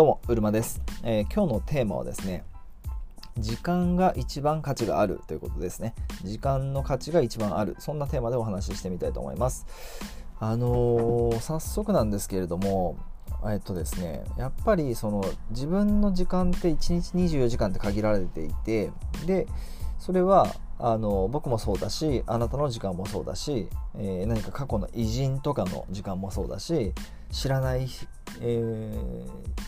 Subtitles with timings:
[0.00, 2.42] どうも、うるまです、えー今日のテーマはですね、
[3.36, 5.94] 時間が一番価値があるということですね。
[6.24, 7.76] 時間の価値が一番ある。
[7.80, 9.66] そんなテーマでお話ししてみたいと思います。
[10.38, 12.96] あのー早速なんですけれども、
[13.46, 18.90] えっとですね、やっぱりその自分の時間って1日24時間って限られていて、
[19.26, 19.46] で、
[19.98, 20.46] それは
[20.78, 26.94] あの僕もそうだしあなたの時間もそうだし、えー何か過去の偉人とかの時間もそうだし
[27.30, 27.86] 知らない、
[28.40, 29.60] えー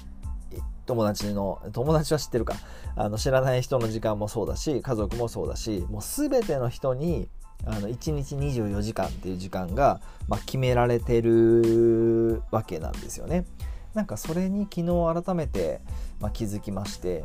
[0.86, 2.54] 友達の友達は知ってるか
[2.96, 7.28] あの知らない人の時間もそうだし家族もそうだしもう全ての人に
[7.64, 13.46] あの1日24時間っていう時間が、まあ、決められてるわけなんですよね。
[13.94, 15.80] なんかそれに昨日改めて、
[16.18, 17.24] まあ、気づきまして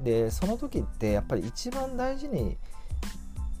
[0.00, 2.56] でその時ってやっぱり一番大事に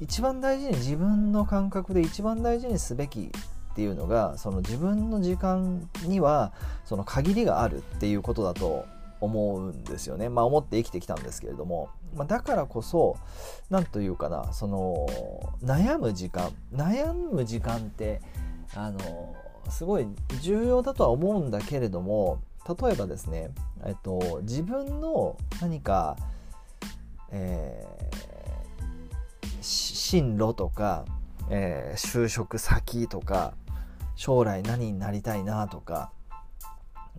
[0.00, 6.52] 一番大事に自分の感覚で一番大事にすべきっていうのがその自分の時間には
[6.84, 8.86] その限りがあるっていうことだと
[9.20, 10.28] 思うんですよね。
[10.28, 13.16] まあ思って生きてきたんですけれども、まあ、だからこそ
[13.70, 15.06] 何というかなその
[15.62, 16.52] 悩む時間。
[16.72, 18.20] 悩む時間って
[18.74, 18.98] あの
[19.70, 20.06] すごい
[20.40, 23.50] 重要だとは思うんだけれども例えばですね、
[23.84, 26.16] えっと、自分の何か、
[27.30, 28.18] えー
[29.60, 31.04] 進路とか、
[31.50, 33.52] えー就職先とか
[34.16, 36.10] 将来何になりたいなとか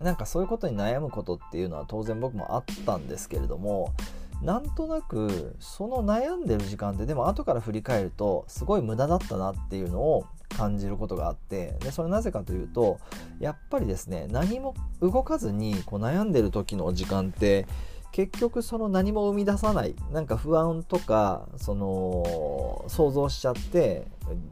[0.00, 3.92] なんかそういうことに悩むことっていうのは当然僕もあったんですけれども
[4.42, 10.24] なんとなくその悩んでる時間ってでも後から振り返るとすごい無駄だったなっていうのを
[10.56, 12.98] 感じることがあってでそれなぜかというと
[13.38, 17.66] やっぱりですね何も動かずにこう悩んでる時の時間って
[18.12, 24.06] 結局その何も生み出さないなんか不安とかその想像しちゃって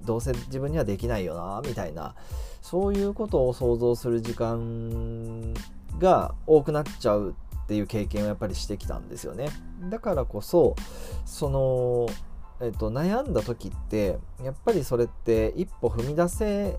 [0.05, 2.15] どうせ自分にはできないよなみたいな
[2.63, 5.55] そういうことを想像する時間
[5.99, 9.51] が多くなっちゃうっていう経験をやっぱりしてきたんですよね。
[9.91, 10.75] だからこそ
[11.27, 12.09] その、
[12.61, 16.79] えっと、悩んだ時ってやっぱりそれって一歩踏み出せ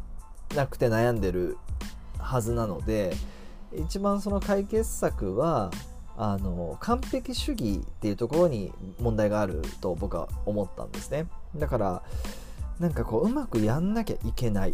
[0.56, 1.57] なくて悩んでる
[2.18, 3.13] はずなので
[3.78, 5.72] 一番その解決策は
[6.22, 11.28] あの完璧主義っていうところに問題があると僕は思ったんですね。
[11.56, 12.03] だから
[12.78, 14.74] なんかこううまくやんなきゃいけない。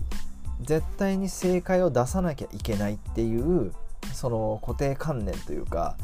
[0.62, 3.74] 絶対に正解を出さなきゃいけないっていう
[4.14, 5.98] その固定観念というか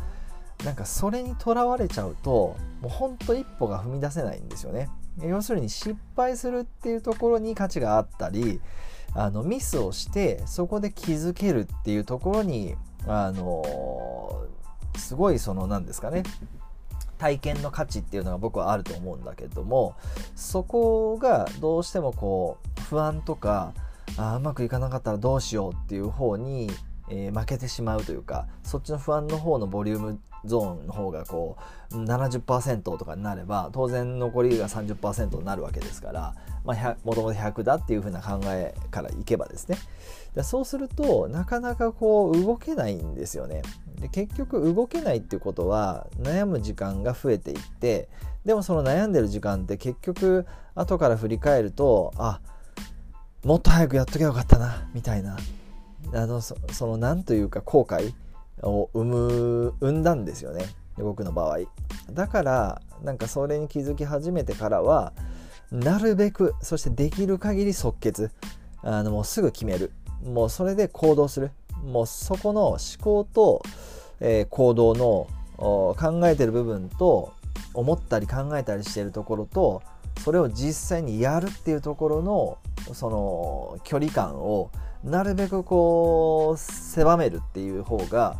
[0.65, 4.89] なんかそれにとらわれちゃうともうほんと一歩が踏み出せないんですよね。
[5.23, 8.61] 要するに失敗するっていうところに価値があったり
[9.13, 12.75] あのミスをしてそこで気づけるっていうところに
[13.07, 14.20] あの
[15.01, 16.23] すごいその何ですかね
[17.17, 19.95] 体験の価値っていうのが僕はあると思うんだけども
[20.35, 23.73] そこがどうしてもこう不安とか
[24.17, 26.69] あうまくいかなかったらどうしようっていう方に、
[27.11, 31.57] えー負けてしまうというかそっちの不安の方のボリュームゾーンの方がこ
[31.91, 39.77] う70%とかになれば当然残りが30%になるわけですから、まあ、100もともと100だっていう風な考えからいけばですね。
[40.35, 43.61] でそうするとなかなかこう動けないんですよね。
[43.99, 48.09] で結局動けないっていうことは悩む時間が増えていって
[48.45, 52.39] でもその悩んでる時間って結局後から振り返るとあ
[53.43, 55.37] もっと早くやっとけばよかったなみたいな。
[56.13, 58.13] あのその何というか後悔
[58.63, 60.65] を生む生んだんですよね。
[60.97, 61.59] 僕の場合。
[62.11, 65.13] だからなんかそれに気づき始めてからは
[65.71, 68.31] なるべくそしてできる限り即決。
[68.83, 69.91] あのもうすぐ決める。
[70.23, 71.51] もうそれで行動する。
[71.83, 73.63] もうそこの思考と、
[74.19, 77.33] えー行動の考えてる部分と
[77.73, 79.81] 思ったり考えたりしてるところと
[80.19, 82.57] それを実際にやるっていうところの
[82.93, 84.71] その距離感を
[85.03, 88.37] なるべくこう狭めるっていう方が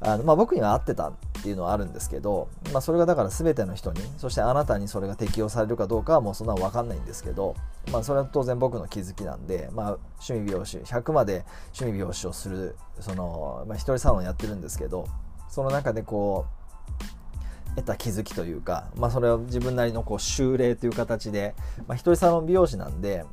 [0.00, 7.54] あの、まあ、僕には合ってたっていうのはあるんですけど、まあ、それがだから全ての人にそしてあなたにそれが適用されるかどうかはもうそんなの分かんないんですけど、
[7.92, 11.44] まあ、それは当然僕の気づきなんで、まあ、趣味美容師100まで
[11.78, 15.06] 趣味美容師をするその、まあ、一人サロンやってるんですけど
[15.48, 21.54] その中でこう得た気づきというか、まあ、それを自分なりのこう修例という形で、
[21.86, 23.24] まあ、一人サロン美容師なんで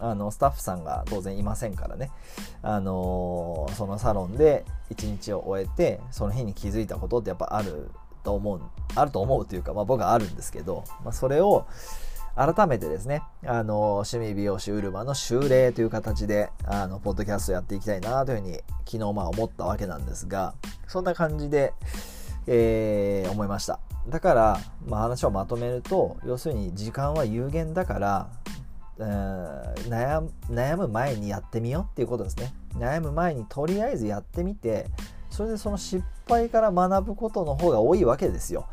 [0.00, 2.10] あのスタッフさんが当然いませんからね、
[2.62, 7.90] あのーそのサロンで一日を終えてその日に気づいたことってやっぱある
[8.24, 8.60] と思う
[8.94, 11.66] あると思うというか、まあ、僕はあるんですけど、まあ、それを
[12.36, 18.54] 改めてですね、あの趣味美容師ウルマの修例という形であのポッドキャストやっていきたいなというふうに
[18.86, 20.54] 昨日まあ思ったわけなんですが
[20.86, 21.74] そんな感じで、
[22.46, 23.80] えー思いました。
[24.08, 28.30] だから、まあ、話をまとめると要するに時間は有限だから
[29.00, 32.52] え悩む悩む前にやってみようっていうことですね。
[32.76, 34.86] 悩む前にとりあえずやってみて
[35.30, 38.66] それでその失敗から学ぶことの方が多いわけですよ。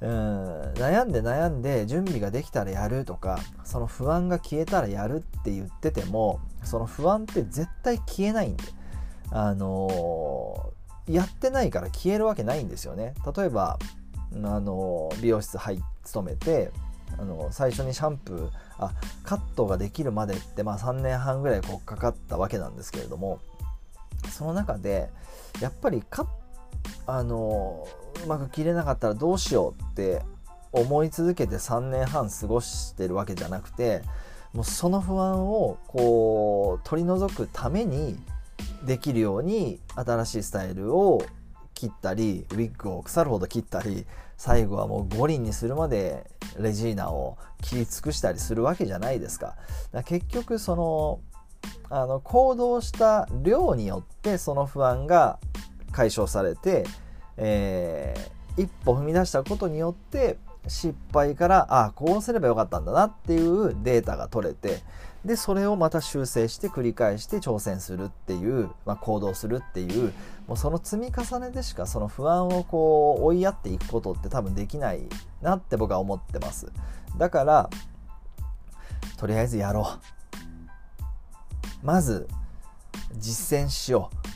[0.00, 8.64] うん悩んで悩んで準備ができたらやるとかその不安が消えたらやるって言っててもその不安って絶対消えないんで。
[9.30, 13.14] あのー、やってないから消えるわけないんですよね。
[13.36, 13.78] 例えば
[14.32, 16.70] あの美容室入勤めて
[17.18, 18.92] あの最初にシャンプーあ
[19.24, 23.40] カットができるまでって、まあ、3年半ぐらいこうかかったわけなんですけれども
[24.30, 25.10] その中で
[25.60, 26.26] やっぱりカ
[27.06, 27.86] あの
[28.24, 30.22] うまく切れなかったらどうしようって
[30.72, 34.02] 思い続けて3年半過ごしてるわけじゃなくて
[34.52, 38.18] もうその不安をこう取り除くために
[38.84, 41.22] できるように新しいスタイルを
[41.76, 44.06] 切ったりウィッグを腐るほど切ったり
[44.38, 46.28] 最後はもう五輪にするまで
[46.58, 49.56] レジーナを切り尽くしたりするわけじゃないですか。
[49.92, 51.20] か結局その
[51.90, 55.38] あの行動した量によってその不安が
[55.92, 56.84] 解消されて、
[57.36, 64.80] えー、一歩踏み出したことによって失敗からああこうすればよかったんだなっていうデータが取れて
[65.24, 70.12] でそれをまた修正して繰り返して挑戦するっていう、まあ、行動するっていう
[70.46, 75.00] もうその積み重ねでしかその不安をこう追いやっていくことって多分できない
[75.42, 76.70] なって僕は思ってます。
[77.18, 77.70] だから
[79.16, 79.98] とりあえずやろ
[81.82, 81.86] う。
[81.86, 82.28] まず
[83.14, 84.28] 実践しよう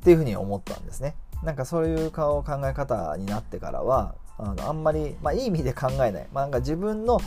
[0.00, 1.16] っていうふうに思ったんですね。
[1.42, 7.20] なんかそういう考え方になってからはあのあんまり、まあ、いい意味で考えない、まあ、なんか自分の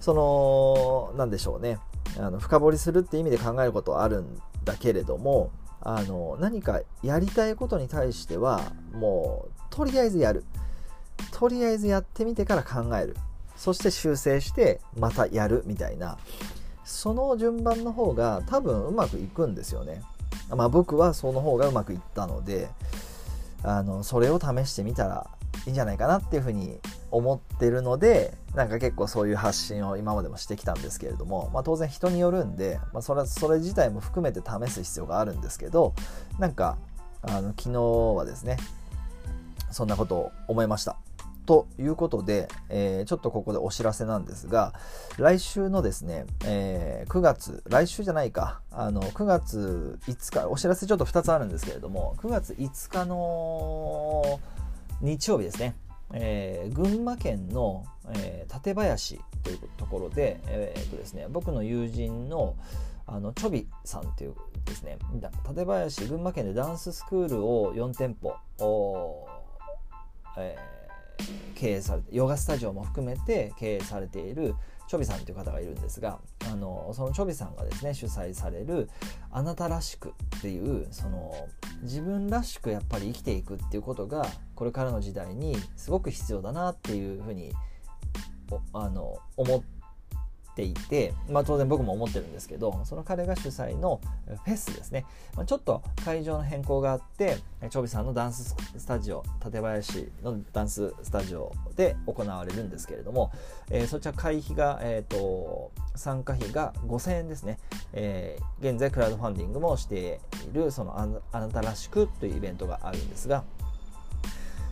[0.00, 1.78] その何でしょうね。
[2.18, 5.50] あの深掘りするって意味で考えることはあるんだけれども
[5.80, 10.44] あの何かやりたいことに対してはもうとりあえずやる。
[11.30, 13.16] とりあえずやってみてから考える。
[13.56, 16.18] そして修正してまたやるみたいな。
[16.84, 20.02] その順番の方が多分うまくいくんですよね。
[20.50, 22.68] まあ僕はその方がうまくいったので
[23.62, 25.26] あのそれを試してみたら
[25.66, 26.78] いいんじゃないかなっていうふうに
[27.10, 35.94] 思ってるのでなんか結構そういう発信を今までもしてきたんですけれども、まあ、当然人によるんで、まあ、それそれ自体も含めて試す必要があるんですけど
[36.38, 36.76] なんか
[37.22, 37.80] あの昨日
[38.16, 38.58] はですね
[39.70, 40.96] そんなことを思いました。
[41.46, 44.72] ということで、えー、ちょっとここでお知らせなんですが、
[45.18, 54.40] 来週のですね、えー、9月、来週じゃないか、あの、9月5日、お知らせちょっと2つあるんですけれども、9月5日の
[55.04, 55.76] 日曜日ですね、
[56.14, 57.84] えー、群馬県の、
[58.14, 62.56] えー、館林というところで、えー、っとですね、僕の友人の
[63.06, 64.34] あのチョビさんという
[64.64, 64.96] ですね
[65.44, 68.34] 館林群馬県でダンススクールを4店舗
[70.38, 70.56] え
[71.54, 74.54] 経営されてヨガスタジオも含めて経営されている
[74.86, 76.18] チョビさんという方がいるんですが
[76.50, 78.90] あのそのチョビさんがですね主催される
[79.32, 81.48] 「あなたらしく」っていうその
[81.82, 87.52] 自分らしくやっぱり生きていくっていうことがこれからの時代にすごく必要だなっていうふうに
[88.72, 89.62] あの思っ
[90.54, 94.00] ていて、まあ、当然僕も思ってるんですけどその彼が主催の
[94.44, 95.04] フェスですね、
[95.36, 103.32] まあ、ちょっと会場の変更があってチョビさんのダンススタジオ館林のダンススタジオで行われるんですけれども、
[103.70, 107.58] えー、そちら会費が、えーと、参加費が5000円ですね、
[107.92, 110.20] えー、現在クラウドファンディングもして
[110.50, 113.44] いるそのあなたらしくというイベントがあるんですが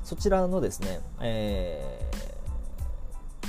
[0.04, 2.31] そちらのですね、えー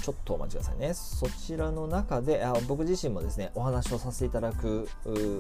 [0.04, 0.94] ちょっとお待ちくださいね。
[0.94, 4.90] そちらの中で、あ僕自身もですね、お話をさせていただく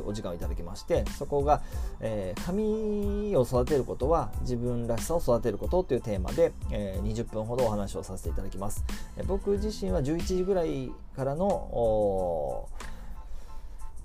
[0.07, 1.61] お時間をいただきまして、そこが、
[1.99, 8.85] えー、髪を育てることは自分らしさを育てることというテーマで、えー、20分ほどお話をさせていただきます。
[9.17, 12.69] え僕自身は11時ぐらいからのお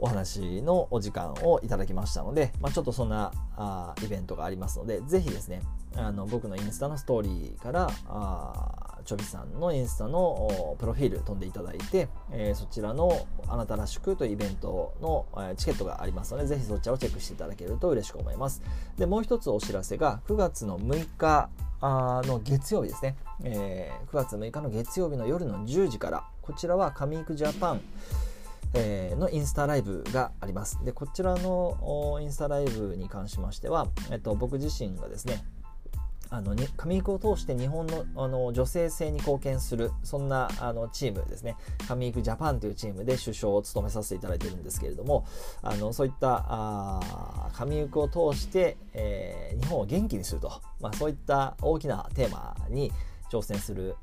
[0.02, 5.62] 話のお時間をいただきましたので、まあ、ちょっとそんなあイベントがありますので、ぜひですね、
[5.94, 18.60] あの僕のインスタのストーリーからあチョビさんのインスタのプロフィール飛んでいただいて、えー、そちらのあなたらしくというイベントの、えチケットがありますので、ぜひそちらをチェックしていただけると嬉しく思います。
[18.98, 21.48] で、もう一つお知らせが、9月の6日
[21.80, 27.80] あの月曜日ですね、えー、9月6日の月曜日の夜の10時から、こちらはカミークジャパン、
[28.74, 30.84] えー、のインスタライブがあります。
[30.84, 35.42] で、こちらのインスタライブに関しましては、えっと、僕自身がですね、
[36.30, 41.56] あの上育を通して日本のあの女性性に貢献するそんなあのチームですね。
[41.88, 45.26] 上育ジャパンというチームで首相を務めさせていただいてるんですけれども
[45.62, 52.92] あのそういったあ上育を通して、えー、日本を元気にすると、まあ、そういった大きなテーマに
[53.30, 53.96] 挑戦する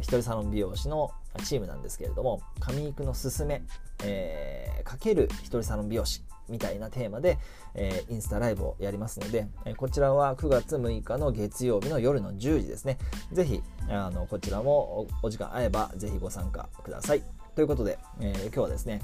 [0.00, 1.10] 一人サロン美容師の
[1.44, 3.62] チームなんですけれども上育のすすめ、
[4.04, 7.38] えー、かける一人サロン美容師みたいなテーマで、
[7.74, 12.98] えー、インスタライブをやりますので、えこちらは9月6日の月曜日の夜の10時ですね。
[13.32, 17.22] ぜひ、あの、こちらもお時間合えばぜひご参加ください。
[17.54, 19.00] ということで、え、今日はですね、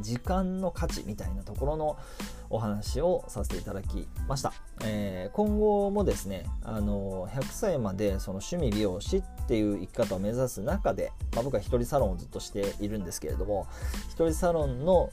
[0.00, 1.96] 時間の価値みたいなところの
[2.50, 4.52] お話をさせていただきました、
[4.84, 13.66] えー、今後もですねあの100歳までその趣味美容師っていう生き方を目指す中で、まあ、僕は一人サロンをずっとしているんですけれども
[14.08, 15.10] 一人サロンの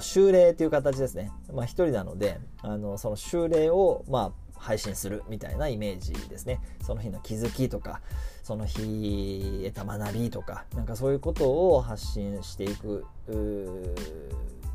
[0.00, 6.58] 修例という形ですね、まあ、一人なのであのその修例をまあ配信するみたいなイメージですね。
[6.82, 8.00] その日の気づきとか
[8.42, 13.04] その日得た学びとかなんかそういうことを発信していく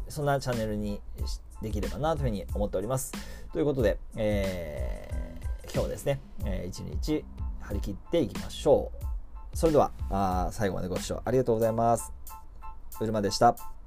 [0.10, 1.02] そんなチャンネルに
[1.62, 3.14] できればなというふうに思っております。
[3.54, 7.24] ということで、えー、今日はですね、えー、一日
[7.62, 8.92] 張り切っていきましょ
[9.54, 9.58] う。
[9.58, 12.12] それではあ最後までご視聴ありがとうございます。
[13.00, 13.79] うるまでした。